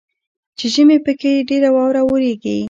[0.57, 2.57] چې ژمي پکښې ډیره واوره اوریږي.